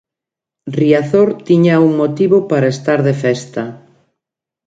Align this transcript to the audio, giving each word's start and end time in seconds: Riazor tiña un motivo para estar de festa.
Riazor 0.77 1.29
tiña 1.47 1.75
un 1.87 1.91
motivo 2.01 2.37
para 2.49 2.71
estar 2.75 2.99
de 3.07 3.13
festa. 3.23 3.63